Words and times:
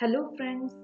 Hello 0.00 0.20
friends 0.36 0.74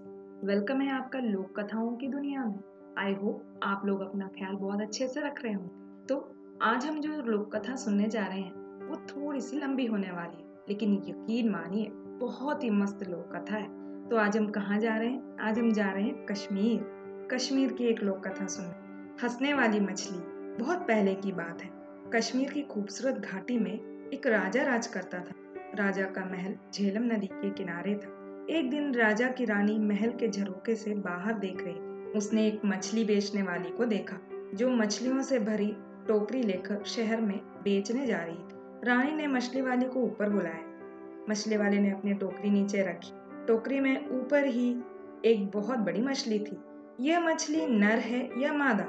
welcome 0.45 0.81
है 0.81 0.91
आपका 0.93 1.19
लोक 1.19 1.59
कथाओं 1.59 1.91
की 1.97 2.07
दुनिया 2.09 2.45
में। 2.45 2.95
आई 2.99 3.13
होप 3.15 3.61
आप 3.63 3.83
लोग 3.87 4.01
अपना 4.01 4.27
ख्याल 4.29 4.55
बहुत 4.55 4.81
अच्छे 4.81 5.07
से 5.09 5.21
रख 5.21 5.43
रहे 5.43 5.53
हो 5.53 5.69
तो 6.09 6.17
आज 6.63 6.87
हम 6.87 6.99
जो 7.01 7.21
लोक 7.23 7.55
कथा 7.57 7.75
सुनने 7.77 8.09
जा 8.09 8.27
रहे 8.27 8.41
हैं, 8.41 8.89
वो 8.89 8.97
थोड़ी 9.07 9.41
सी 9.41 9.59
लंबी 9.59 9.87
होने 9.87 10.11
वाली 10.13 10.37
है, 10.37 10.49
लेकिन 10.69 10.95
यकीन 11.09 11.51
मानिए, 11.51 11.91
बहुत 12.21 12.65
ही 12.65 12.71
मस्त 12.71 13.03
लोक 13.03 13.31
कथा 13.37 13.57
है। 13.57 14.09
तो 14.09 14.17
आज 14.17 14.37
हम 14.37 14.49
कहाँ 14.49 14.79
जा 14.79 14.97
रहे 14.97 15.09
हैं? 15.09 15.37
आज 15.41 15.59
हम 15.59 15.71
जा 15.73 15.91
रहे 15.93 16.03
हैं 16.03 16.25
कश्मीर। 16.27 17.29
कश्मीर 17.33 17.73
की 17.73 17.85
एक 17.85 18.03
लोक 18.03 18.27
कथा 18.27 18.47
सुनने 18.47 19.23
हंसने 19.23 19.55
वाली 19.55 19.81
मछली, 19.81 20.19
बहुत 20.59 20.87
पहले 20.89 21.15
की 21.15 21.33
बात 21.33 21.63
है। 21.63 21.71
कश्मीर 22.15 22.53
की 22.53 22.63
खूबसूरत 22.65 23.23
घाटी 23.23 23.59
में 23.59 23.73
एक 23.73 24.27
राजा 24.27 24.63
राज 24.63 24.87
करता 24.87 25.21
था। 25.21 25.35
राजा 25.75 26.05
का 26.09 26.25
महल 26.25 26.59
झेलम 26.75 27.05
नदी 27.15 27.27
के 27.27 27.51
किनारे 27.53 27.95
था। 27.97 28.14
एक 28.51 28.71
दिन 28.71 28.95
राजा 28.95 29.29
की 29.29 29.45
रानी 29.45 29.79
महल 29.79 30.11
के 30.11 30.29
झरोके 30.29 30.75
से 30.75 30.95
बाहर 30.95 31.35
देख 31.35 31.57
रही। 31.61 31.75
उसने 32.19 32.47
एक 32.47 32.61
मछली 32.65 33.05
बेचने 33.05 33.43
वाली 33.43 33.71
को 33.71 33.85
देखा, 33.85 34.17
जो 34.55 34.71
मछलियों 34.71 35.23
से 35.23 35.39
भरी 35.39 35.77
टोकरी 36.09 36.43
लेकर 36.43 36.83
शहर 36.85 37.21
में 37.21 37.39
बेचने 37.39 38.07
जा 38.07 38.19
रही 38.19 38.35
थी। 38.35 38.87
रानी 38.89 39.13
ने 39.13 39.27
मछली 39.27 39.61
वाले 39.61 39.87
को 39.87 40.01
ऊपर 40.01 40.31
बुलाया। 40.31 41.25
मछली 41.31 41.57
वाले 41.57 41.79
ने 41.79 41.91
अपनी 41.91 42.15
टोकरी 42.15 42.51
नीचे 42.51 42.83
रखी। 42.83 43.13
टोकरी 43.47 43.81
में 43.81 44.09
ऊपर 44.09 44.45
ही 44.45 44.83
एक 45.25 45.51
बहुत 45.51 45.79
बड़ी 45.79 46.01
मछली 46.01 46.39
थी। 46.39 46.59
यह 47.01 47.21
मछली 47.21 47.67
नर 47.67 47.99
है 47.99 48.43
या 48.43 48.53
मादा? 48.53 48.85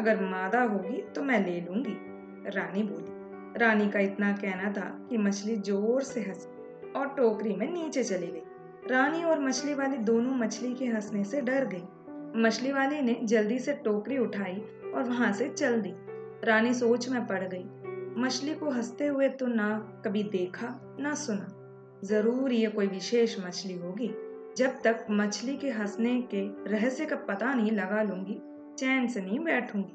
अगर 0.00 0.24
मादा 0.24 0.62
होगी 0.62 1.02
तो 1.02 1.22
मैं 1.22 1.46
ले 1.46 1.60
लूँगी, 1.60 1.96
रानी 2.50 2.82
बोली। 2.82 3.16
रानी 3.58 3.88
का 3.88 3.98
इतना 3.98 4.32
कहना 4.32 4.72
था 4.72 5.06
कि 5.10 5.18
मछली 5.18 5.56
ज़ोर 5.56 6.02
से 6.02 6.20
हँसी 6.20 6.92
और 6.92 7.08
टोकरी 7.08 7.56
में 7.56 7.72
नीचे 7.72 8.04
चली 8.04 8.26
गई। 8.26 8.42
रानी 8.90 9.22
और 9.24 9.40
मछली 9.40 9.74
वाली 9.74 9.96
दोनों 9.96 10.34
मछली 10.34 10.74
के 10.74 10.86
हंसने 10.86 11.24
से 11.24 11.40
डर 11.40 11.64
गई। 11.64 12.42
मछली 12.42 12.72
वाली 12.72 13.00
ने 13.02 13.18
जल्दी 13.22 13.58
से 13.58 13.72
टोकरी 13.72 14.18
उठाई 14.18 14.54
और 14.94 15.02
वहाँ 15.02 15.32
से 15.32 15.48
चल 15.48 15.80
दी। 15.80 15.92
रानी 16.44 16.74
सोच 16.74 17.08
में 17.08 17.26
पड़ 17.26 17.42
गई। 17.42 17.64
मछली 18.22 18.54
को 18.54 18.70
हँसते 18.70 19.06
हुए 19.06 19.28
तो 19.28 19.46
ना 19.46 19.68
कभी 20.04 20.22
देखा, 20.22 20.96
ना 21.00 21.14
सुना। 21.14 21.46
ज़रूर 22.04 22.52
ये 22.52 22.66
कोई 22.66 22.86
विशेष 22.86 23.38
मछली 23.46 23.74
होगी। 23.74 24.10
जब 24.56 24.80
तक 24.84 25.06
मछली 25.10 25.56
के 25.56 25.70
हंसने 25.70 26.20
के 26.34 26.70
रहस्य 26.70 27.06
का 27.06 27.16
पता 27.16 27.54
नहीं 27.54 27.70
लगा 27.70 28.02
लूँगी, 28.02 28.40
चैन 28.78 29.08
से 29.08 29.20
नहीं 29.20 29.40
बैठूँगी। 29.40 29.92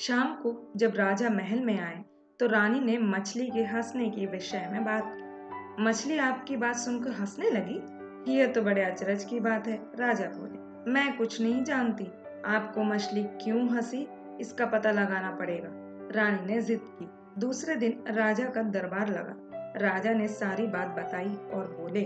शाम 0.00 0.34
को 0.34 0.72
जब 0.76 0.92
राजा 0.96 1.30
महल 1.30 1.60
में 1.60 1.80
आए 1.80 2.04
तो 2.40 2.46
रानी 2.46 2.80
ने 2.80 2.98
मछली 2.98 3.50
के 3.50 3.64
हंसने 3.64 4.10
के 4.10 4.26
विषय 4.26 4.68
में 4.72 4.84
बात 4.84 5.14
की। 5.16 5.82
मछली 5.82 6.18
आपकी 6.18 6.56
बात 6.56 6.76
सुनकर 6.76 7.10
हंसने 7.10 7.50
लगी? 7.50 7.80
यह 8.28 8.46
तो 8.46 8.62
बड़े 8.62 8.82
अचरज 8.82 9.24
की 9.24 9.40
बात 9.40 9.66
है, 9.66 9.80
राजा 9.98 10.26
बोले। 10.26 10.90
मैं 10.90 11.16
कुछ 11.16 11.40
नहीं 11.40 11.62
जानती, 11.64 12.06
आपको 12.46 12.82
मछली 12.84 13.22
क्यों 13.42 13.68
हँसी? 13.68 14.06
इसका 14.40 14.66
पता 14.66 14.90
लगाना 14.90 15.30
पड़ेगा। 15.30 15.68
रानी 16.14 16.46
ने 16.46 16.60
जिद 16.62 16.80
की। 16.92 17.08
दूसरे 17.40 17.76
दिन 17.76 18.02
राजा 18.08 18.44
का 18.44 18.62
दरबार 18.62 19.08
लगा। 19.08 19.34
राजा 19.76 20.12
ने 20.12 20.28
सारी 20.28 20.66
बात 20.66 20.88
बताई 20.88 21.34
और 21.52 21.76
बोले, 21.80 22.02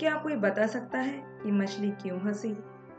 क्या 0.00 0.14
कोई 0.14 0.36
बता 0.36 0.66
सकता 0.66 0.98
है 0.98 1.22
कि 1.42 1.52
मछली 1.52 1.90
क्यों 1.92 2.20
हँसी? 2.20 2.56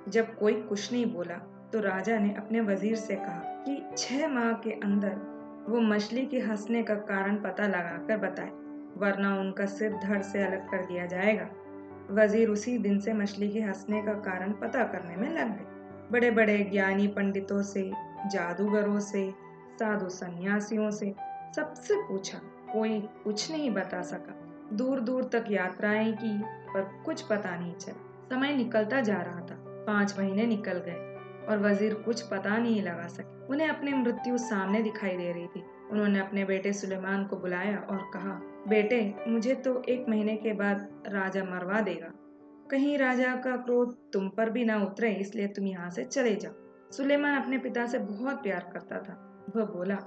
जब 0.07 0.35
कोई 0.35 0.61
कुछ 0.61 0.91
नहीं 0.91 1.05
बोला 1.13 1.35
तो 1.73 1.79
राजा 1.79 2.17
ने 2.19 2.33
अपने 2.33 2.61
वज़ीर 2.61 2.95
से 2.95 3.15
कहा 3.15 3.63
कि 3.65 3.81
छह 3.97 4.27
माह 4.27 4.51
के 4.53 4.71
अंदर 4.73 5.65
वो 5.69 5.79
मछली 5.79 6.25
के 6.25 6.39
हंसने 6.39 6.81
का 6.83 6.95
कारण 6.95 7.35
पता 7.35 7.67
लगाकर 7.67 8.17
बताए, 8.17 8.49
वरना 8.97 9.35
उनका 9.35 9.65
सिर 9.65 9.93
धड़ 10.03 10.21
से 10.21 10.43
अलग 10.43 10.69
कर 10.71 10.85
दिया 10.85 11.05
जाएगा। 11.05 11.49
वज़ीर 12.11 12.49
उसी 12.49 12.77
दिन 12.77 12.99
से 12.99 13.13
मछली 13.13 13.49
के 13.49 13.59
हंसने 13.59 14.01
का 14.01 14.13
कारण 14.13 14.51
पता 14.51 14.83
करने 14.83 15.15
में 15.15 15.29
लग 15.29 15.47
गए। 15.47 15.65
बड़े 16.11 16.31
बड़े 16.31 16.57
ज्ञानी 16.57 17.07
पंडितों 17.07 17.61
से, 17.61 17.91
जादूगरों 18.31 18.99
से, 18.99 19.33
साधु 19.79 20.09
सन्यासियों 20.09 20.91
से 20.91 21.15
सबसे 21.55 21.95
पूछा, 21.95 22.37
कोई 22.73 22.99
कुछ 23.01 23.51
नहीं 23.51 23.71
बता 23.71 24.01
सका। 24.01 24.35
दूर 24.75 24.99
दूर 24.99 25.23
तक 25.23 25.45
यात्राएँ 25.49 26.13
की, 26.13 26.37
पर 26.43 26.81
कुछ 27.05 27.21
पता 27.21 27.55
नहीं 27.55 27.73
चला। 27.73 28.27
समय 28.29 28.55
निकलता 28.55 29.01
जा 29.01 29.21
रहा 29.21 29.39
था, 29.39 29.55
पाँच 29.87 30.19
महीने 30.19 30.45
निकल 30.45 30.77
गए, 30.77 31.15
और 31.49 31.59
वज़ीर 31.59 31.93
कुछ 31.93 32.21
पता 32.21 32.57
नहीं 32.57 32.81
लगा 32.81 33.07
सके। 33.07 33.47
उन्हें 33.47 33.69
अपनी 33.69 33.93
मृत्यु 33.93 34.37
सामने 34.37 34.81
दिखाई 34.81 35.17
दे 35.17 35.31
रही 35.31 35.47
थी। 35.47 35.63
उन्होंने 35.91 36.19
अपने 36.19 36.45
बेटे 36.45 36.73
सुलेमान 36.73 37.25
को 37.25 37.35
बुलाया 37.35 37.77
और 37.77 38.09
कहा 38.13 38.41
बेटे, 38.67 39.15
मुझे 39.27 39.53
तो 39.55 39.81
एक 39.89 40.05
महीने 40.09 40.35
के 40.35 40.53
बाद 40.53 41.03
राजा 41.07 41.43
मरवा 41.43 41.81
देगा। 41.81 42.11
कहीं 42.71 42.97
राजा 42.97 43.35
का 43.35 43.55
क्रोध 43.57 43.95
तुम 44.13 44.27
पर 44.29 44.49
भी 44.49 44.65
ना 44.65 44.77
उतरे, 44.83 45.11
इसलिए 45.11 45.47
तुम 45.47 45.67
यहाँ 45.67 45.89
से 45.89 46.03
चले 46.03 46.35
जाओ। 46.35 46.53
सुलेमान 46.91 47.41
अपने 47.41 47.57
पिता 47.57 47.85
से 47.85 47.99
बहुत 47.99 48.43
प्यार 48.43 48.69
करता 48.73 48.99
था। 48.99 49.13
वह 49.55 49.65
बोला, 49.65 49.97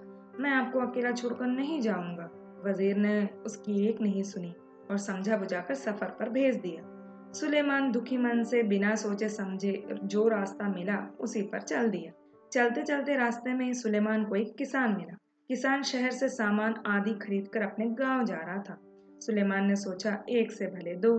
मैं 0.40 0.50
आपको 0.50 0.80
अकेला 0.80 1.10
छोड़कर 1.10 1.46
नहीं 1.46 1.80
जाऊँगा। 1.80 2.30
वज़ीर 2.64 2.96
ने 2.96 3.28
उसकी 3.46 3.86
एक 3.86 4.00
नहीं 4.00 4.22
सुनी 4.22 4.54
और 4.90 4.98
समझा 4.98 5.36
बुझाकर 5.36 5.74
सफ़र 5.74 6.10
पर 6.10 6.28
भेज 6.28 6.56
दिया। 6.56 6.88
सुलेमान 7.32 7.90
दुखी 7.92 8.16
मन 8.16 8.42
से 8.44 8.62
बिना 8.62 8.94
सोचे 8.94 9.28
समझे 9.28 9.72
जो 10.04 10.28
रास्ता 10.28 10.68
मिला, 10.68 10.96
उसी 11.20 11.42
पर 11.42 11.60
चल 11.60 11.90
दिया। 11.90 12.12
चलते 12.52 12.82
चलते 12.82 13.16
रास्ते 13.16 13.54
में 13.54 13.72
सुलेमान 13.72 14.24
को 14.24 14.36
एक 14.36 14.54
किसान 14.56 14.96
मिला। 14.96 15.16
किसान 15.52 15.82
शहर 15.82 16.10
से 16.10 16.28
सामान 16.28 16.74
आदि 16.86 17.14
खरीद 17.14 17.48
कर 17.48 17.62
अपने 17.62 17.86
गाँव 17.86 18.24
जा 18.24 18.36
रहा 18.36 18.58
था। 18.58 18.78
सुलेमान 19.20 19.66
ने 19.66 19.76
सोचा, 19.76 20.24
एक 20.28 20.52
से 20.52 20.66
भले 20.66 20.94
दो। 20.94 21.18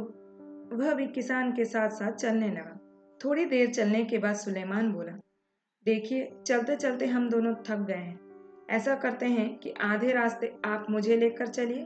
वह 0.73 0.93
भी 0.93 1.07
किसान 1.07 1.51
के 1.51 1.65
साथ 1.65 1.89
साथ 1.89 2.11
चलने 2.11 2.47
लगा। 2.47 2.79
थोड़ी 3.25 3.45
देर 3.45 3.69
चलने 3.69 4.03
के 4.03 4.17
बाद 4.17 4.35
सुलेमान 4.35 4.91
बोला, 4.91 5.11
देखिए 5.85 6.33
चलते 6.47 6.75
चलते 6.75 7.05
हम 7.05 7.29
दोनों 7.29 7.55
थक 7.55 7.77
गए 7.77 7.93
हैं। 7.93 8.19
ऐसा 8.69 8.95
करते 8.95 9.25
हैं 9.25 9.57
कि 9.57 9.71
आधे 9.71 10.11
रास्ते 10.11 10.55
आप 10.65 10.87
मुझे 10.89 11.17
लेकर 11.17 11.47
चलिए 11.47 11.83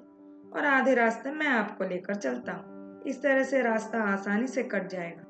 और 0.56 0.66
आधे 0.66 0.96
रास्ते 0.96 1.32
मैं 1.32 1.48
आपको 1.48 1.84
लेकर 1.84 2.16
चलता 2.16 2.52
हूँ। 2.52 3.04
इस 3.04 3.22
तरह 3.22 3.44
से 3.44 3.62
रास्ता 3.62 4.04
आसानी 4.04 4.48
से 4.48 4.64
कट 4.64 4.88
जाएगा। 4.88 5.24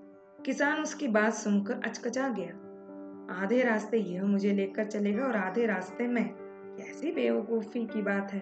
किसान 0.46 0.82
उसकी 0.82 1.08
बात 1.08 1.34
सुनकर 1.34 1.82
अचकचा 1.86 2.30
गया। 2.30 3.44
आधे 3.44 3.64
रास्ते 3.64 3.98
यह 3.98 4.24
मुझे 4.24 4.54
लेकर 4.54 4.86
चलेगा 4.86 5.26
और 5.26 5.36
आधे 5.36 5.66
रास्ते 5.66 6.08
में। 6.08 6.47
कैसी 6.78 7.12
बेवकूफ़ी 7.12 7.86
की 7.86 8.02
बात 8.02 8.34
है? 8.34 8.42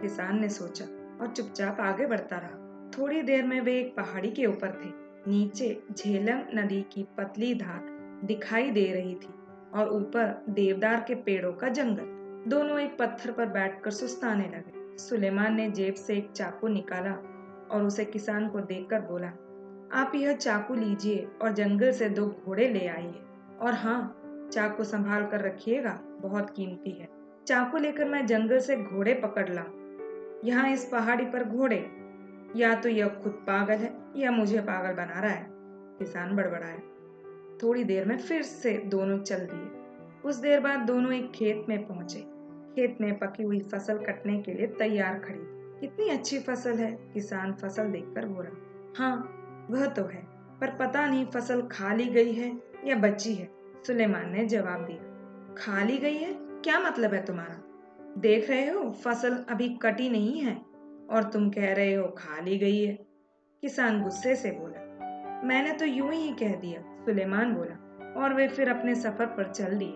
किसान 0.00 0.40
ने 0.40 0.48
सोचा 0.48 0.84
और 1.20 1.26
चुपचाप 1.26 1.80
आगे 1.80 2.06
बढ़ता 2.06 2.36
रहा। 2.36 2.90
थोड़ी 2.98 3.22
देर 3.22 3.44
में 3.44 3.60
वे 3.60 3.78
एक 3.80 3.96
पहाड़ी 3.96 4.30
के 4.30 4.46
ऊपर 4.46 4.70
थे। 4.70 4.90
नीचे 5.30 5.82
झेलम 5.92 6.40
नदी 6.54 6.82
की 6.82 7.06
पतली 7.18 7.54
धार 7.54 7.86
दिखाई 8.24 8.70
दे 8.70 8.92
रही 8.92 9.14
थी 9.14 9.28
और 9.74 9.88
ऊपर 9.88 10.44
देवदार 10.48 11.04
के 11.08 11.14
पेड़ों 11.14 11.52
का 11.52 11.68
जंगल। 11.68 12.50
दोनों 12.50 12.80
एक 12.80 12.98
पत्थर 12.98 13.32
पर 13.32 13.46
बैठकर 13.46 13.90
सुस्ताने 13.90 14.44
लगे। 14.44 14.98
सुलेमान 14.98 15.54
ने 15.54 15.70
जेब 15.70 15.94
से 15.94 16.16
एक 16.16 16.30
चाकू 16.30 16.68
निकाला 16.68 17.12
और 17.70 17.84
उसे 17.84 18.04
किसान 18.04 18.48
को 18.48 18.60
देखकर 18.60 19.00
बोला, 19.00 19.28
आप 20.00 20.12
यह 20.14 20.36
चाकू 20.36 20.74
लीजिए 20.74 21.28
और 21.42 21.52
जंगल 21.52 21.92
से 21.92 22.08
दो 22.08 22.26
घोड़े 22.46 22.68
ले 22.68 22.86
आइए। 22.86 23.22
और 23.60 23.74
हाँ 23.74 24.18
चाकू 24.52 24.84
संभाल 24.84 25.26
कर 25.26 25.40
रखिएगा, 25.40 26.00
बहुत 26.20 26.50
कीमती 26.50 26.90
है। 26.90 27.21
चाकू 27.46 27.78
लेकर 27.78 28.04
मैं 28.04 28.26
जंगल 28.26 28.58
से 28.58 28.76
घोड़े 28.76 29.14
पकड़ 29.14 29.48
ला। 29.48 29.64
यहाँ 30.44 30.70
इस 30.70 30.84
पहाड़ी 30.84 31.24
पर 31.24 31.44
घोड़े। 31.44 31.90
या 32.56 32.74
तो 32.74 32.88
यह 32.88 33.08
खुद 33.08 33.32
पागल 33.32 33.74
है, 33.74 33.96
या 34.16 34.30
मुझे 34.30 34.60
पागल 34.60 34.92
बना 34.92 35.20
रहा 35.20 35.30
है। 35.30 35.46
किसान 35.98 36.36
बड़बड़ाया 36.36 36.78
थोड़ी 37.62 37.84
देर 37.84 38.04
में 38.04 38.18
फिर 38.18 38.42
से 38.42 38.72
दोनों 38.72 39.18
चल 39.18 39.38
दिए। 39.38 39.70
कुछ 40.22 40.36
देर 40.36 40.60
बाद 40.60 40.80
दोनों 40.80 41.12
एक 41.12 41.32
खेत 41.32 41.66
में 41.68 41.86
पहुँचे। 41.86 42.18
खेत 42.74 42.98
में 43.00 43.18
पकी 43.18 43.42
हुई 43.42 43.60
फ़सल 43.60 43.98
कटने 43.98 44.42
के 44.42 44.54
लिए 44.54 44.66
तैयार 44.66 45.18
खड़ी। 45.18 45.40
कितनी 45.80 46.08
अच्छी 46.08 46.38
फ़सल 46.38 46.72
है, 46.72 47.10
किसान 47.14 47.52
फ़सल 47.52 47.84
देखकर 47.84 48.26
बोला। 48.26 48.50
हाँ 48.98 49.38
वह 49.70 49.86
तो 49.86 50.04
है, 50.04 50.26
पर 50.60 50.76
पता 50.80 51.06
नहीं 51.06 51.26
फ़सल 51.26 51.62
खाली 51.62 52.04
गई 52.04 52.32
है 52.32 52.56
या 52.84 52.96
बची 52.96 53.34
है, 53.34 53.50
सुलेमान 53.86 54.32
ने 54.32 54.44
जवाब 54.46 54.84
दिया। 54.84 55.54
खाली 55.58 55.98
गई 55.98 56.16
है? 56.16 56.41
क्या 56.64 56.80
मतलब 56.80 57.14
है 57.14 57.24
तुम्हारा? 57.24 57.62
देख 58.18 58.50
रहे 58.50 58.70
हो, 58.70 58.90
फ़सल 58.90 59.44
अभी 59.48 59.68
कटी 59.68 60.08
नहीं 60.08 60.40
है 60.40 60.56
और 61.10 61.30
तुम 61.32 61.50
कह 61.50 61.72
रहे 61.72 61.94
हो 61.94 62.08
खा 62.08 62.40
ली 62.40 62.58
गई 62.58 62.84
है। 62.84 62.92
किसान 63.62 64.02
गुस्से 64.02 64.36
से 64.36 64.50
बोला, 64.50 64.80
मैंने 65.44 65.72
तो 65.72 65.84
यूँ 65.84 66.12
ही 66.12 66.32
कह 66.32 66.54
दिया, 66.54 66.80
सुलेमान 67.04 67.54
बोला, 67.54 67.74
और 68.22 68.34
वे 68.34 68.48
फिर 68.48 68.68
अपने 68.68 68.94
सफ़र 68.94 69.26
पर 69.26 69.52
चल 69.52 69.78
दिए। 69.78 69.92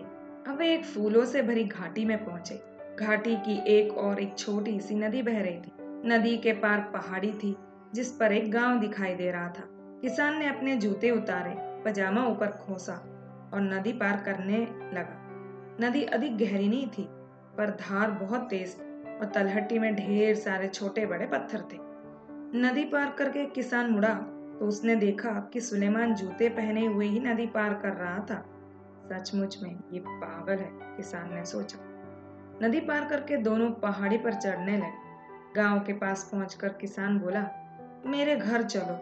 अब 0.47 0.55
वे 0.59 0.73
एक 0.73 0.85
फूलों 0.85 1.25
से 1.25 1.41
भरी 1.41 1.63
घाटी 1.63 2.05
में 2.05 2.25
पहुँचे। 2.25 2.61
घाटी 2.99 3.35
की 3.35 3.73
एक 3.73 3.91
और 3.91 4.19
एक 4.19 4.37
छोटी 4.37 4.79
सी 4.79 4.95
नदी 4.95 5.21
बह 5.21 5.41
रही 5.41 5.57
थी। 5.57 5.71
नदी 5.81 6.37
के 6.37 6.53
पार 6.53 6.79
पहाड़ी 6.79 7.31
थी, 7.31 7.55
जिस 7.93 8.11
पर 8.11 8.31
एक 8.31 8.51
गाँव 8.51 8.79
दिखाई 8.79 9.15
दे 9.15 9.31
रहा 9.31 9.47
था। 9.47 9.69
किसान 10.01 10.39
ने 10.39 10.47
अपने 10.47 10.75
जूते 10.75 11.11
उतारे, 11.11 11.83
पजामा 11.83 12.27
ऊपर 12.27 12.47
खोसा 12.47 12.95
और 13.53 13.61
नदी 13.61 13.93
पार 13.93 14.21
करने 14.25 14.57
लगा। 14.93 15.23
नदी 15.81 16.03
अधिक 16.03 16.37
गहरी 16.37 16.67
नहीं 16.67 16.87
थी, 16.87 17.07
पर 17.57 17.69
धार 17.81 18.11
बहुत 18.11 18.47
तेज 18.49 18.75
और 19.19 19.31
तलहटी 19.35 19.79
में 19.79 19.95
ढेर 19.95 20.35
सारे 20.35 20.67
छोटे 20.67 21.05
बड़े 21.05 21.25
पत्थर 21.25 21.61
थे। 21.61 21.77
नदी 22.59 22.83
पार 22.83 23.11
करके 23.11 23.45
किसान 23.45 23.91
मुड़ा 23.91 24.13
तो 24.59 24.67
उसने 24.67 24.95
देखा 24.95 25.31
कि 25.53 25.61
सुलेमान 25.61 26.13
जूते 26.15 26.49
पहने 26.49 26.85
हुए 26.85 27.07
ही 27.07 27.19
नदी 27.19 27.45
पार 27.45 27.73
कर 27.73 27.93
रहा 27.93 28.19
था। 28.19 28.43
सचमुच 29.05 29.57
में 29.63 29.69
ये 29.93 29.99
पागल 29.99 30.53
है, 30.53 30.69
किसान 30.97 31.33
ने 31.33 31.45
सोचा। 31.45 31.77
नदी 32.63 32.79
पार 32.79 33.05
करके 33.05 33.37
दोनों 33.37 33.69
पहाड़ी 33.71 34.17
पर 34.17 34.33
चढ़ने 34.33 34.77
लगे। 34.77 35.05
गाँव 35.55 35.79
के 35.79 35.93
पास 35.93 36.29
पहुंचकर 36.31 36.73
किसान 36.73 37.19
बोला, 37.19 37.45
मेरे 38.05 38.35
घर 38.35 38.63
चलो। 38.63 38.99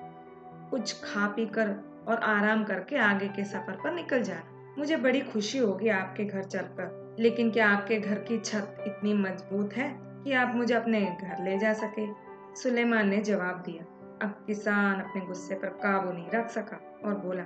कुछ 0.69 0.94
खा 1.04 1.27
पी 1.27 1.45
कर 1.45 1.75
और 2.07 2.18
आराम 2.24 2.63
करके 2.63 2.98
आगे 2.98 3.27
के 3.27 3.44
सफ़र 3.44 3.77
पर 3.83 3.94
निकल 3.94 4.24
जाना। 4.24 4.55
मुझे 4.77 4.95
बड़ी 4.98 5.22
खुशी 5.22 5.57
होगी 5.57 5.88
आपके 5.88 6.25
घर 6.25 6.44
चलकर। 6.44 7.16
लेकिन 7.19 7.51
क्या 7.51 7.69
आपके 7.69 8.00
घर 8.00 8.19
की 8.19 8.39
छत 8.39 8.83
इतनी 8.88 9.13
मज़बूत 9.13 9.74
है 9.74 9.89
कि 10.24 10.33
आप 10.33 10.56
मुझे 10.56 10.74
अपने 10.74 11.18
घर 11.22 11.44
ले 11.44 11.57
जा 11.60 11.74
सके? 11.74 12.07
सुलेमान 12.56 13.10
ने 13.10 13.18
जवाब 13.18 13.63
दिया। 13.66 13.83
अब 14.22 14.44
किसान 14.48 15.01
अपने 15.01 15.22
गुस्से 15.22 15.56
पर 15.56 15.68
काबू 15.68 16.12
नहीं 16.12 16.30
रख 16.30 16.50
सका 16.50 17.01
और 17.06 17.16
बोला, 17.16 17.44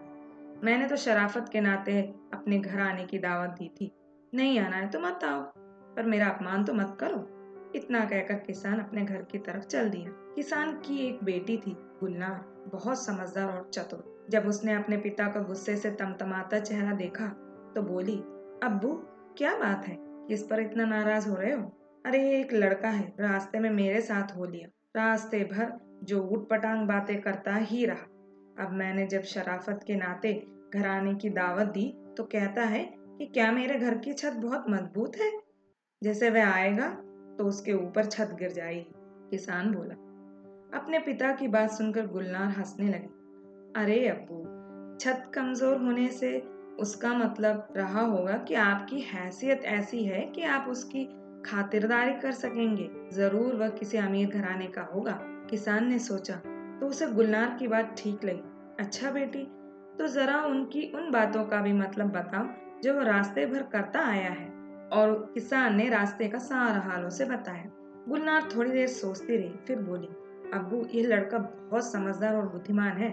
मैंने 0.63 0.87
तो 0.87 0.95
शराफत 0.95 1.49
के 1.51 1.61
नाते 1.61 2.01
अपने 2.33 2.59
घर 2.59 2.81
आने 2.81 3.05
की 3.05 3.17
दावत 3.17 3.49
दी 3.49 3.69
थी। 3.69 3.91
नहीं 4.33 4.59
आना 4.59 4.75
है 4.75 4.89
तो 4.89 4.99
मत 4.99 5.19
आओ, 5.23 5.41
पर 5.95 6.03
मेरा 6.03 6.27
अपमान 6.27 6.63
तो 6.63 6.73
मत 6.73 6.97
करो। 6.99 7.27
इतना 7.75 7.99
कहकर 7.99 8.35
किसान 8.35 8.79
अपने 8.79 9.05
घर 9.05 9.21
की 9.21 9.37
तरफ़ 9.37 9.63
चल 9.63 9.89
दिया। 9.89 10.33
किसान 10.35 10.71
की 10.73 11.07
एक 11.07 11.23
बेटी 11.23 11.57
थी, 11.57 11.71
गुलनार, 11.71 12.69
बहुत 12.73 13.05
समझदार 13.05 13.45
और 13.45 13.69
चतुर। 13.73 14.18
जब 14.29 14.47
उसने 14.47 14.73
अपने 14.73 14.97
पिता 14.97 15.27
का 15.27 15.39
गुस्से 15.39 15.75
से 15.77 15.91
तमतमाता 15.91 16.59
चेहरा 16.59 16.93
देखा 16.93 17.27
तो 17.75 17.81
बोली, 17.81 18.17
अब्बू, 18.63 18.93
क्या 19.37 19.55
बात 19.57 19.87
है? 19.87 19.97
किस 19.99 20.43
पर 20.43 20.59
इतना 20.59 20.85
नाराज़ 20.85 21.29
हो 21.29 21.35
रहे 21.35 21.53
हो? 21.53 21.63
अरे, 22.05 22.21
ये 22.23 22.39
एक 22.39 22.53
लड़का 22.53 22.89
है, 22.89 23.13
रास्ते 23.19 23.59
में 23.59 23.69
मेरे 23.69 24.01
साथ 24.01 24.35
हो 24.37 24.45
लिया। 24.45 24.67
रास्ते 24.95 25.43
भर 25.43 25.73
जो 26.03 26.21
उठ 26.23 26.47
पटांग 26.49 26.87
बातें 26.87 27.19
करता 27.21 27.55
ही 27.55 27.85
रहा। 27.85 28.65
अब 28.65 28.71
मैंने 28.71 29.07
जब 29.07 29.21
शराफत 29.21 29.79
के 29.87 29.95
नाते 29.95 30.33
घर 30.73 30.87
आने 30.87 31.13
की 31.15 31.29
दावत 31.29 31.67
दी 31.67 31.93
तो 32.17 32.23
कहता 32.23 32.61
है 32.61 32.83
कि 32.97 33.25
क्या 33.25 33.51
मेरे 33.51 33.79
घर 33.79 33.97
की 33.97 34.13
छत 34.13 34.33
बहुत 34.33 34.65
मज़बूत 34.69 35.15
है? 35.17 35.31
जैसे 36.03 36.29
वह 36.29 36.47
आएगा 36.47 36.89
तो 37.37 37.45
उसके 37.45 37.73
ऊपर 37.73 38.05
छत 38.05 38.35
गिर 38.39 38.51
जाएगी, 38.51 38.91
किसान 39.31 39.73
बोला। 39.73 39.93
अपने 40.79 40.99
पिता 40.99 41.31
की 41.31 41.47
बात 41.47 41.71
सुनकर 41.71 42.07
गुलनार 42.07 42.49
हंसने 42.49 42.87
लगी। 42.87 43.15
अरे 43.75 44.07
अब्बू 44.07 44.37
छत 44.97 45.31
कमज़ोर 45.33 45.77
होने 45.77 46.07
से 46.09 46.37
उसका 46.79 47.13
मतलब 47.13 47.67
रहा 47.77 48.01
होगा 48.01 48.37
कि 48.37 48.55
आपकी 48.55 48.99
हैसियत 49.01 49.63
ऐसी 49.63 50.03
है 50.05 50.21
कि 50.25 50.43
आप 50.43 50.67
उसकी 50.69 51.03
खातिरदारी 51.45 52.13
कर 52.13 52.31
सकेंगे। 52.31 52.89
ज़रूर 53.13 53.55
वह 53.55 53.69
किसी 53.69 53.97
अमीर 53.97 54.27
घराने 54.29 54.67
का 54.67 54.81
होगा, 54.83 55.11
किसान 55.49 55.87
ने 55.87 55.99
सोचा। 55.99 56.35
तो 56.79 56.87
उसे 56.87 57.07
गुलनार 57.07 57.55
की 57.59 57.67
बात 57.67 57.95
ठीक 57.97 58.25
लगी। 58.25 58.75
अच्छा 58.79 59.11
बेटी 59.11 59.43
तो 59.99 60.07
जरा 60.07 60.41
उनकी 60.45 60.91
उन 60.95 61.11
बातों 61.11 61.43
का 61.45 61.61
भी 61.61 61.73
मतलब 61.73 62.11
बताओ 62.11 62.47
जो 62.83 62.93
वो 62.93 63.03
रास्ते 63.03 63.45
भर 63.45 63.63
करता 63.63 64.05
आया 64.07 64.29
है 64.31 64.49
और 64.91 65.31
किसान 65.33 65.75
ने 65.75 65.89
रास्ते 65.89 66.27
का 66.27 66.39
सारा 66.39 66.79
हाल 66.81 67.05
उसे 67.05 67.25
बताया। 67.25 67.71
गुलनार 68.09 68.49
थोड़ी 68.55 68.71
देर 68.71 68.87
सोचती 68.87 69.37
रही, 69.37 69.53
फिर 69.67 69.79
बोली 69.79 70.07
अबू 70.53 70.85
ये 70.93 71.03
लड़का 71.03 71.37
बहुत 71.37 71.91
समझदार 71.91 72.35
और 72.35 72.47
बुद्धिमान 72.47 72.97
है। 72.97 73.09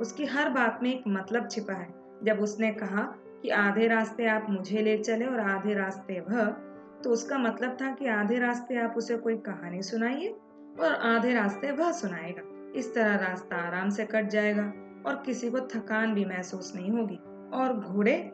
उसकी 0.00 0.24
हर 0.24 0.48
बात 0.48 0.80
में 0.82 0.90
एक 0.94 1.04
मतलब 1.08 1.48
छिपा 1.48 1.74
है। 1.74 1.88
जब 2.24 2.40
उसने 2.40 2.70
कहा 2.72 3.02
कि 3.42 3.48
आधे 3.48 3.86
रास्ते 3.88 4.26
आप 4.26 4.46
मुझे 4.50 4.82
ले 4.82 4.96
चले 4.98 5.24
और 5.24 5.40
आधे 5.40 5.74
रास्ते 5.74 6.20
वह 6.20 6.44
तो 7.04 7.10
उसका 7.10 7.38
मतलब 7.38 7.76
था 7.80 7.94
कि 7.94 8.06
आधे 8.06 8.38
रास्ते 8.38 8.76
आप 8.76 8.94
उसे 8.96 9.16
कोई 9.16 9.36
कहानी 9.36 9.82
सुनाइए 9.82 10.28
और 10.80 10.94
आधे 11.06 11.32
रास्ते 11.34 11.70
वह 11.70 11.92
सुनाएगा। 11.92 12.42
इस 12.78 12.94
तरह 12.94 13.14
रास्ता 13.16 13.56
आराम 13.56 13.90
से 13.90 14.04
कट 14.04 14.28
जाएगा 14.28 14.62
और 15.06 15.22
किसी 15.26 15.50
को 15.50 15.60
थकान 15.60 16.14
भी 16.14 16.24
महसूस 16.24 16.72
नहीं 16.76 16.90
होगी। 16.90 17.18
और 17.56 17.72
घोड़े, 17.80 18.30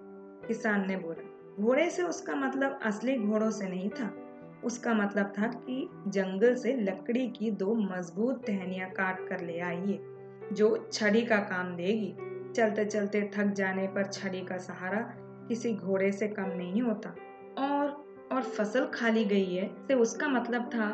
किसान 0.49 0.87
ने 0.89 0.97
बोला, 0.97 1.23
घोड़े 1.63 1.91
से 1.91 2.03
उसका 2.03 2.35
मतलब 2.35 2.79
असली 2.83 3.17
घोड़ों 3.19 3.51
से 3.51 3.69
नहीं 3.69 3.91
था। 3.91 4.11
उसका 4.65 4.95
मतलब 4.95 5.33
था 5.39 5.47
कि 5.47 5.89
जंगल 6.07 6.55
से 6.55 6.73
लकड़ी 6.77 7.29
की 7.29 7.51
दो 7.51 7.75
मज़बूत 7.75 8.47
टहनियाँ 8.47 8.91
काट 8.91 9.29
कर 9.29 9.41
ले 9.41 9.59
आइए। 9.61 10.01
जो 10.53 10.89
छड़ी 10.93 11.23
का 11.23 11.37
काम 11.37 11.77
देगी। 11.77 12.15
चलते 12.53 12.85
चलते 12.85 13.31
थक 13.37 13.53
जाने 13.53 13.87
पर 13.87 14.07
छड़ी 14.07 14.41
का 14.41 14.59
सहारा 14.59 15.01
किसी 15.49 15.73
घोड़े 15.75 16.13
से 16.13 16.29
कम 16.29 16.49
नहीं 16.49 16.83
होता। 16.83 17.15
और 17.59 18.05
और 18.33 18.43
फ़सल 18.43 18.87
खाली 18.87 19.25
गई 19.25 19.55
है, 19.55 19.67
से 19.89 19.95
उसका 19.95 20.29
मतलब 20.29 20.63
था 20.65 20.89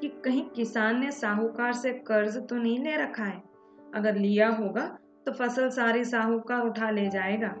कि 0.00 0.08
कहीं 0.24 0.44
किसान 0.48 1.00
ने 1.00 1.10
साहूकार 1.10 1.72
से 1.72 1.92
कर्ज 1.92 2.36
तो 2.48 2.56
नहीं 2.56 2.78
ले 2.78 2.96
रखा 2.96 3.24
है। 3.24 3.42
अगर 3.94 4.16
लिया 4.16 4.48
होगा 4.48 4.98
तो 5.26 5.32
फ़सल 5.32 5.70
सारी 5.70 6.04
साहूकार 6.04 6.62
उठा 6.62 6.90
ले 6.90 7.08
जाएगा। 7.08 7.54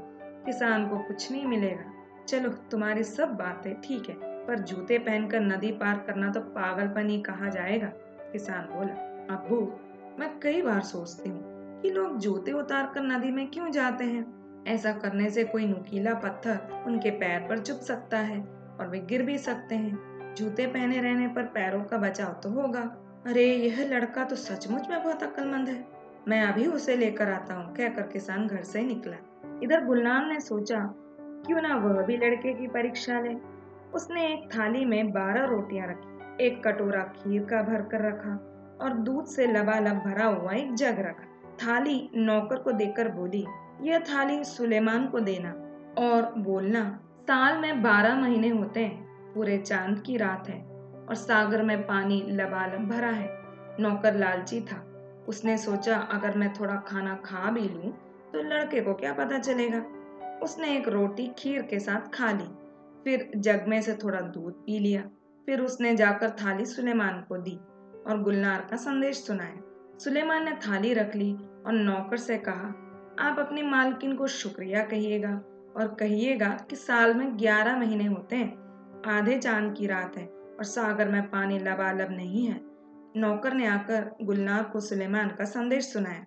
किसान 0.46 0.88
को 0.88 0.98
कुछ 0.98 1.30
नहीं 1.32 1.46
मिलेगा। 1.46 1.92
चलो, 2.28 2.48
तुम्हारी 2.48 3.04
सब 3.04 3.28
बातें 3.28 3.80
ठीक 3.80 4.08
है, 4.08 4.14
पर 4.46 4.58
जूते 4.58 4.98
पहनकर 4.98 5.40
नदी 5.40 5.70
पार 5.72 5.98
करना 6.06 6.30
तो 6.30 6.40
पागलपन 6.40 7.08
ही 7.08 7.20
कहा 7.20 7.48
जाएगा, 7.48 7.92
किसान 8.32 8.64
बोला। 8.64 8.94
अबू 9.34 9.60
मैं 10.18 10.40
कई 10.40 10.62
बार 10.62 10.80
सोचती 10.80 11.30
हूँ 11.30 11.40
कि 11.82 11.90
लोग 11.90 12.18
जूते 12.18 12.52
उतार 12.52 12.90
कर 12.94 13.00
नदी 13.00 13.30
में 13.30 13.50
क्यों 13.50 13.70
जाते 13.70 14.04
हैं? 14.04 14.38
ऐसा 14.68 14.92
करने 14.92 15.30
से 15.30 15.44
कोई 15.44 15.66
नुकीला 15.66 16.14
पत्थर 16.14 16.84
उनके 16.86 17.10
पैर 17.10 17.40
पर 17.40 17.58
चुप 17.58 17.76
सकता 17.76 18.18
है 18.18 18.40
और 18.80 18.88
वे 18.88 18.98
गिर 18.98 19.22
भी 19.22 19.38
सकते 19.38 19.74
हैं। 19.74 20.18
जूते 20.34 20.66
पहने 20.66 21.00
रहने 21.00 21.28
पर 21.28 21.42
पैरों 21.42 21.84
का 21.84 21.98
बचाव 21.98 22.32
तो 22.32 22.50
होगा। 22.50 22.80
अरे, 23.26 23.44
यह 23.44 23.88
लड़का 23.88 24.24
तो 24.24 24.36
सचमुच 24.36 24.88
में 24.90 25.02
बहुत 25.02 25.22
अक्लमंद 25.22 25.68
है। 25.68 25.86
मैं 26.28 26.42
अभी 26.42 26.66
उसे 26.66 26.96
लेकर 26.96 27.28
आता 27.28 27.54
हूँ, 27.54 27.74
कहकर 27.74 28.02
किसान 28.02 28.46
घर 28.46 28.62
से 28.62 28.82
निकला। 28.82 29.16
इधर 29.62 29.84
गुलनाम 29.84 30.28
ने 30.28 30.40
सोचा, 30.40 30.94
क्यों 31.20 31.62
ना 31.62 31.76
वह 31.76 32.02
भी 32.02 32.16
लड़के 32.16 32.54
की 32.54 32.66
परीक्षा 32.66 33.20
ले? 33.20 33.36
उसने 33.94 34.26
एक 34.26 34.48
थाली 34.54 34.84
में 34.84 35.10
बारह 35.10 35.44
रोटियाँ 35.44 35.88
रखी, 35.88 36.46
एक 36.46 36.64
कटोरा 36.64 37.00
खीर 37.00 37.44
का 37.44 37.62
भर 37.62 37.82
कर 37.82 38.08
रखा 38.08 38.47
और 38.80 38.92
दूध 38.92 39.24
से 39.24 39.46
लबालब 39.46 39.96
भरा 39.96 40.24
हुआ 40.24 40.52
एक 40.52 40.74
जग 40.74 40.96
रखा। 40.98 41.24
थाली 41.56 42.10
नौकर 42.14 42.56
को 42.56 42.72
देकर 42.72 43.08
बोली, 43.08 43.46
यह 43.80 43.98
थाली 43.98 44.44
सुलेमान 44.44 45.06
को 45.06 45.20
देना 45.20 45.50
और 45.98 46.34
बोलना, 46.38 47.00
साल 47.22 47.58
में 47.58 47.82
बारह 47.82 48.14
महीने 48.14 48.48
होते 48.48 48.80
हैं, 48.80 49.08
पूरे 49.34 49.58
चाँद 49.58 50.02
की 50.06 50.16
रात 50.16 50.48
है 50.48 50.60
और 51.08 51.14
सागर 51.14 51.62
में 51.62 51.86
पानी 51.86 52.26
लबालब 52.28 52.88
भरा 52.88 53.10
है। 53.10 53.28
नौकर 53.80 54.14
लालची 54.14 54.60
था। 54.60 54.84
उसने 55.28 55.58
सोचा, 55.58 55.96
अगर 55.98 56.36
मैं 56.36 56.52
थोड़ा 56.54 56.76
खाना 56.76 57.14
खा 57.14 57.50
भी 57.50 57.60
लूँ 57.60 57.92
तो 58.32 58.42
लड़के 58.42 58.80
को 58.80 58.94
क्या 58.94 59.12
पता 59.12 59.38
चलेगा? 59.38 59.84
उसने 60.42 60.76
एक 60.76 60.88
रोटी 60.88 61.30
खीर 61.38 61.62
के 61.62 61.78
साथ 61.78 62.14
खा 62.14 62.32
ली। 62.32 62.48
फिर 63.04 63.30
जग 63.36 63.64
में 63.68 63.80
से 63.82 63.94
थोड़ा 63.94 64.20
दूध 64.20 64.52
पी 64.52 64.78
लिया। 64.78 65.02
फिर 65.46 65.60
उसने 65.60 65.96
जाकर 65.96 66.30
थाली 66.30 66.64
सुलेमान 66.64 67.20
को 67.28 67.36
दी। 67.36 67.58
और 68.06 68.22
गुलनार 68.22 68.66
का 68.70 68.76
संदेश 68.76 69.16
सुनाया 69.16 69.54
सुलेमान 69.98 70.44
ने 70.44 70.52
थाली 70.52 70.94
रख 70.94 71.16
ली 71.16 71.32
और 71.34 71.72
नौकर 71.72 72.16
से 72.16 72.38
कहा, 72.38 72.84
आप 73.18 73.38
अपनी 73.38 73.62
मालकिन 73.62 74.16
को 74.16 74.26
शुक्रिया 74.26 74.82
कहिएगा 74.82 75.42
और 75.76 75.96
कहिएगा 76.00 76.48
कि 76.70 76.76
साल 76.76 77.14
में 77.14 77.38
ग्यारह 77.38 77.78
महीने 77.78 78.04
होते 78.04 78.36
हैं। 78.36 78.68
आधे 79.06 79.38
चाँद 79.38 79.74
की 79.78 79.86
रात 79.86 80.16
है 80.16 80.26
और 80.26 80.64
सागर 80.64 81.08
में 81.08 81.30
पानी 81.30 81.58
लबालब 81.58 82.08
नहीं 82.10 82.46
है। 82.46 82.60
नौकर 83.16 83.52
ने 83.52 83.66
आकर 83.66 84.10
गुलनार 84.22 84.62
को 84.62 84.80
सुलेमान 84.80 85.28
का 85.28 85.44
संदेश 85.44 85.92
सुनाया। 85.92 86.26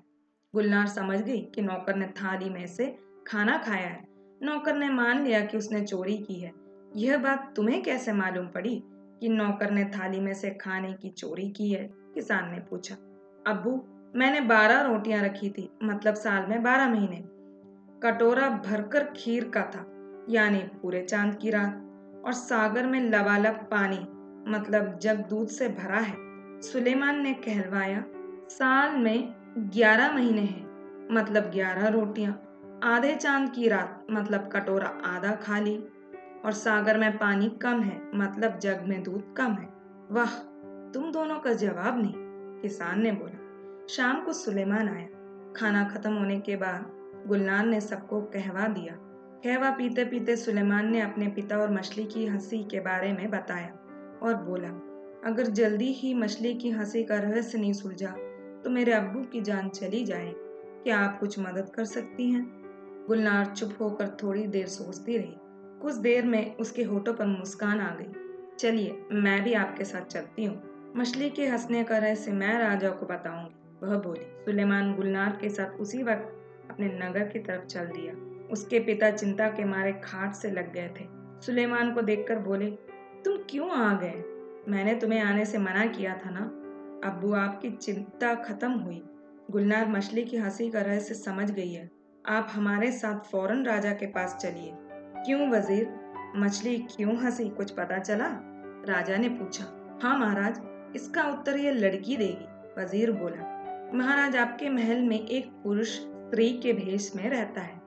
गुलनार 0.56 0.88
समझ 0.88 1.22
गई 1.22 1.42
कि 1.42 1.62
नौकर 1.62 1.96
ने 1.96 2.06
थाली 2.06 2.50
में 2.50 2.68
से 2.68 3.00
खाना 3.28 3.58
खाया 3.58 3.88
है। 3.88 4.06
नौकर 4.42 4.75
ने 4.75 4.90
मान 4.90 5.24
लिया 5.24 5.46
कि 5.46 5.58
उसने 5.58 5.82
चोरी 5.82 6.18
की 6.18 6.40
है। 6.40 6.51
यह 6.96 7.18
बात 7.18 7.54
तुम्हें 7.56 7.84
कैसे 7.84 8.13
मालूम 8.13 8.48
पड़ी? 8.48 8.84
कि 9.22 9.30
नौकर 9.30 9.72
ने 9.72 9.86
थाली 9.86 10.20
में 10.20 10.34
से 10.34 10.50
खाने 10.50 10.94
की 10.94 11.10
चोरी 11.10 11.50
की 11.50 11.72
है, 11.72 11.90
किसान 12.16 12.51
ने 12.51 12.60
पूछा। 12.60 12.96
अबू 13.48 13.84
मैंने 14.16 14.42
बारह 14.42 14.82
रोटियाँ 14.82 15.24
रखी 15.24 15.50
थी 15.50 15.70
मतलब 15.84 16.13
साल 16.13 16.46
में 16.48 16.63
बारह 16.63 16.90
महीने। 16.90 17.24
कटोरा 18.04 18.50
भरकर 18.50 19.04
खीर 19.04 19.44
का 19.58 19.62
था, 19.62 19.86
यानी 20.30 20.60
पूरे 20.60 21.01
चाँद 21.01 21.36
की 21.42 21.50
रात। 21.50 21.88
और 22.25 22.34
सागर 22.34 22.86
में 22.86 23.00
लबालब 23.00 23.54
पानी 23.54 24.00
मतलब 24.51 25.00
जग 25.01 25.25
दूध 25.30 25.48
से 25.48 25.70
भरा 25.70 26.00
है। 26.00 26.16
सुलेमान 26.62 27.22
ने 27.22 27.34
कहलवाया, 27.34 28.04
साल 28.50 28.98
में 28.98 29.34
ग्यारह 29.58 30.12
महीने 30.12 30.42
हैं 30.42 31.08
मतलब 31.12 31.44
ग्यारह 31.44 31.88
रोटियाँ। 31.88 32.48
आधे 32.84 33.16
चाँद 33.16 33.51
की 33.51 33.68
रात 33.68 34.06
मतलब 34.12 34.48
कटोरा 34.48 34.88
आधा 34.88 35.32
खाली 35.32 35.84
और 36.45 36.51
सागर 36.51 36.98
में 36.98 37.17
पानी 37.17 37.50
कम 37.62 37.81
है 37.81 38.01
मतलब 38.15 38.57
जग 38.60 38.83
में 38.88 39.01
दूध 39.03 39.33
कम 39.38 39.51
है। 39.51 39.69
वाह, 40.12 40.31
तुम 40.91 41.12
दोनों 41.12 41.39
का 41.39 41.53
जवाब 41.53 42.01
नहीं, 42.01 42.13
किसान 42.62 43.01
ने 43.01 43.12
बोला। 43.12 43.38
शाम 43.89 44.21
को 44.21 44.33
सुलेमान 44.33 44.89
आया। 44.89 45.07
खाना 45.55 45.83
खत्म 45.83 46.13
होने 46.13 46.39
के 46.39 46.55
बाद 46.55 46.91
गुलनार 47.27 47.65
ने 47.65 47.81
सबको 47.81 48.21
कहवा 48.21 48.67
दिया। 48.67 48.95
कहवा 49.43 49.69
पीते 49.69 50.05
पीते 50.05 50.36
सुलेमान 50.36 50.91
ने 50.91 51.01
अपने 51.01 51.27
पिता 51.27 51.57
और 51.57 51.71
मछली 51.71 52.05
की 52.05 52.25
हँसी 52.25 52.63
के 52.63 52.79
बारे 52.79 53.13
में 53.13 53.29
बताया 53.29 53.74
और 54.24 54.36
बोला, 54.43 54.69
अगर 55.25 55.43
जल्दी 55.43 55.91
ही 55.93 56.13
मछली 56.13 56.53
की 56.53 56.69
हँसी 56.69 57.03
का 57.03 57.15
रहस्य 57.15 57.57
नहीं 57.57 57.74
सुलझा 57.74 58.15
तो 58.63 58.69
मेरे 58.69 58.91
अब्बू 58.91 59.21
की 59.24 59.41
जान 59.41 59.69
चली 59.69 60.03
जाए। 60.05 60.33
क्या 60.83 61.00
आप 61.00 61.19
कुछ 61.19 61.39
मदद 61.39 61.69
कर 61.75 61.86
सकती 61.86 62.29
हैं? 62.31 62.43
गुलनार 63.07 63.45
चुप 63.45 63.74
होकर 63.81 64.07
थोड़ी 64.24 64.48
देर 64.48 64.67
सोचती 64.67 65.17
रही। 65.17 65.36
कुछ 65.82 65.96
देर 65.96 66.26
में 66.26 66.56
उसके 66.56 66.84
होठों 66.84 67.14
पर 67.14 67.26
मुस्कान 67.26 67.80
आ 67.80 67.96
गई। 67.96 68.14
चलिए, 68.60 69.06
मैं 69.12 69.44
भी 69.44 69.54
आपके 69.54 69.84
साथ 69.84 70.02
चलती 70.02 70.46
हूँ। 70.46 70.72
मछली 70.96 71.30
के 71.30 71.48
हंसने 71.48 71.84
का 71.84 71.98
रहस्य 71.98 72.32
मैं 72.32 72.60
राजा 72.60 72.90
को 72.90 73.06
बताऊँगी। 73.06 73.86
वह 73.86 73.98
बोली, 73.98 74.26
सुलेमान 74.26 74.96
गुलनार 74.96 75.38
के 75.42 75.50
साथ 75.50 75.80
उसी 75.80 76.04
वक्त 76.04 76.38
अपने 76.72 76.88
नगर 76.88 77.28
की 77.28 77.40
तरफ़ 77.40 77.66
चल 77.66 77.86
दिया। 77.86 78.32
उसके 78.48 78.80
पिता 78.80 79.12
चिंता 79.12 79.48
के 79.48 79.66
मारे 79.66 79.94
खाट 79.94 80.34
से 80.34 80.52
लग 80.52 80.74
गए 80.74 80.88
थे। 80.88 81.06
सुलेमान 81.42 81.94
को 81.94 82.02
देखकर 82.02 82.40
बोले, 82.40 82.66
तुम 83.26 83.38
क्यों 83.50 83.72
आ 83.72 84.00
गए? 84.04 84.24
मैंने 84.68 84.96
तुम्हें 84.96 85.20
आने 85.20 85.46
से 85.46 85.58
मना 85.58 85.86
किया 85.86 86.14
था 86.26 86.30
ना? 86.30 86.42
अब्बू, 87.10 87.34
आपकी 87.34 87.72
चिंता 87.72 88.36
खत्म 88.36 88.72
हुई। 88.72 89.04
गुलनार 89.52 89.88
मछली 89.88 90.24
की 90.24 90.38
हँसी 90.38 90.70
का 90.70 90.82
रहस्य 90.82 91.14
समझ 91.14 91.52
गई 91.52 91.74
है। 91.74 91.90
आप 92.26 92.48
हमारे 92.52 92.92
साथ 92.92 93.20
फ़ौरन 93.20 93.66
राजा 93.66 93.92
के 93.92 94.06
पास 94.06 94.36
चलिए। 94.36 94.74
क्यों 95.25 95.48
वज़ीर? 95.50 95.90
मछली 96.36 96.78
क्यों 96.92 97.16
हँसी? 97.16 97.48
कुछ 97.50 97.72
पता 97.72 97.98
चला? 97.98 98.28
राजा 98.88 99.18
ने 99.18 99.30
पूछा। 99.30 99.66
हाँ 100.04 100.18
महाराज, 100.20 100.62
इसका 100.96 101.24
उत्तर 101.24 101.58
ये 101.58 101.72
लड़की 101.72 102.16
देगी, 102.18 102.82
वज़ीर 102.82 103.12
बोला। 103.12 103.92
महाराज, 103.94 104.36
आपके 104.36 104.70
महल 104.70 105.01
में 105.01 105.20
एक 105.20 105.51
पुरुष 105.63 105.90
स्त्री 105.90 106.50
के 106.54 106.74
भेष 106.74 107.16
में 107.16 107.30
रहता 107.30 107.62
है। 107.62 107.80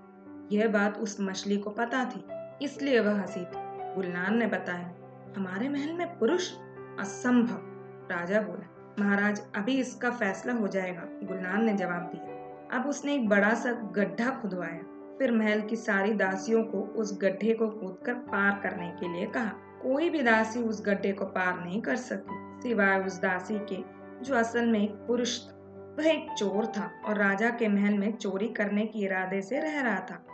यह 0.53 0.69
बात 0.69 0.99
उस 0.99 1.17
मछली 1.21 1.57
को 1.57 1.71
पता 1.71 2.05
थी, 2.05 2.25
इसलिए 2.65 3.01
वह 3.01 3.21
हँसी 3.21 3.41
थी। 3.41 3.95
गुलनार 3.95 4.31
ने 4.31 4.47
बताया, 4.47 4.95
हमारे 5.37 5.69
महल 5.69 5.93
में 5.93 6.19
पुरुष? 6.19 6.51
असंभव। 7.01 8.09
राजा 8.13 8.41
बोला, 8.41 8.95
महाराज, 8.99 9.43
अभी 9.57 9.79
इसका 9.81 10.11
फैसला 10.13 10.53
हो 10.53 10.69
जाएगा। 10.69 11.09
गुलनार 11.25 11.63
ने 11.63 11.75
जवाब 11.75 12.11
दिया, 12.15 12.79
अब 12.79 12.89
उसने 12.89 13.15
एक 13.15 13.29
बड़ा 13.29 13.55
सा 13.55 13.73
गड्ढा 13.97 14.31
खुदवाया। 14.43 14.91
फिर 15.19 15.33
महल 15.33 15.61
की 15.61 15.77
सारी 15.77 16.13
दासियों 16.13 16.65
को 16.65 16.81
उस 16.81 17.19
गड्ढे 17.23 17.55
को 17.55 17.69
कूदकर 17.69 18.15
पार 18.15 18.61
करने 18.63 18.91
के 18.91 19.13
लिए 19.13 19.27
कहा। 19.27 19.51
कोई 19.83 20.11
भी 20.11 20.23
दासी 20.23 20.61
उस 20.61 20.87
गड्ढे 20.87 21.13
को 21.13 21.25
पार 21.25 21.65
नहीं 21.65 21.83
कर 21.83 21.97
सकी, 21.97 22.63
सिवाय 22.63 23.01
उस 23.01 23.21
दासी 23.21 23.59
के, 23.59 23.77
जो 24.25 24.35
असल 24.35 24.67
में 24.67 24.81
एक 24.81 24.91
पुरुष 24.91 25.41
था। 25.41 25.55
वह 25.99 26.07
एक 26.07 26.27
चोर 26.39 26.67
था 26.67 26.91
और 27.05 27.17
राजा 27.17 27.51
के 27.51 27.69
महल 27.69 27.99
में 27.99 28.13
चोरी 28.13 28.49
करने 28.49 28.87
के 28.87 28.99
इरादे 28.99 29.43
से 29.43 29.61
रह 29.61 29.81
रहा 29.81 30.01
था। 30.01 30.27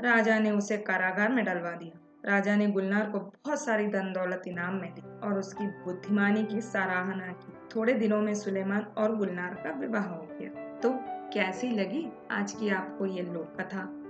राजा 0.00 0.38
ने 0.38 0.50
उसे 0.50 0.76
कारागार 0.76 1.32
में 1.32 1.44
डलवा 1.44 1.70
दिया। 1.70 1.98
राजा 2.24 2.56
ने 2.56 2.66
गुलनार 2.66 3.10
को 3.10 3.18
बहुत 3.18 3.64
सारी 3.64 3.86
धन 3.86 4.12
दौलत 4.12 4.42
इनाम 4.46 4.74
में 4.74 4.94
दी 4.94 5.28
और 5.28 5.38
उसकी 5.38 5.66
बुद्धिमानी 5.66 6.44
की 6.44 6.60
सराहना 6.60 7.26
की। 7.26 7.52
थोड़े 7.76 7.92
दिनों 7.92 8.20
में 8.20 8.34
सुलेमान 8.34 8.82
और 8.98 9.16
गुलनार 9.16 9.54
का 9.54 9.70
विवाह 9.70 10.04
हो 10.04 10.28
गया। 10.40 10.78
तो 10.78 10.90
कैसी 11.34 11.70
लगी 11.70 12.12
आज 12.30 12.52
की 12.52 12.68
आपको 12.68 13.06
ये 13.06 13.22
लोक 13.22 13.60
कथा 13.60 14.01